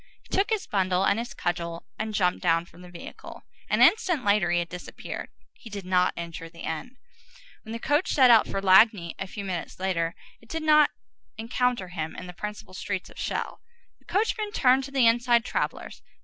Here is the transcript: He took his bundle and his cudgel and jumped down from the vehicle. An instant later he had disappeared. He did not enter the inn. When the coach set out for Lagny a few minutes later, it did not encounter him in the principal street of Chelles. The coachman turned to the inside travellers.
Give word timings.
He 0.23 0.35
took 0.35 0.49
his 0.49 0.65
bundle 0.65 1.05
and 1.05 1.19
his 1.19 1.35
cudgel 1.35 1.85
and 1.99 2.11
jumped 2.15 2.41
down 2.41 2.65
from 2.65 2.81
the 2.81 2.89
vehicle. 2.89 3.43
An 3.69 3.83
instant 3.83 4.25
later 4.25 4.49
he 4.49 4.57
had 4.57 4.67
disappeared. 4.67 5.29
He 5.53 5.69
did 5.69 5.85
not 5.85 6.15
enter 6.17 6.49
the 6.49 6.61
inn. 6.65 6.97
When 7.61 7.71
the 7.71 7.77
coach 7.77 8.09
set 8.11 8.31
out 8.31 8.47
for 8.47 8.63
Lagny 8.63 9.13
a 9.19 9.27
few 9.27 9.45
minutes 9.45 9.79
later, 9.79 10.15
it 10.41 10.49
did 10.49 10.63
not 10.63 10.89
encounter 11.37 11.89
him 11.89 12.15
in 12.15 12.25
the 12.25 12.33
principal 12.33 12.73
street 12.73 13.07
of 13.11 13.17
Chelles. 13.17 13.59
The 13.99 14.05
coachman 14.05 14.51
turned 14.53 14.83
to 14.85 14.91
the 14.91 15.05
inside 15.05 15.45
travellers. 15.45 16.01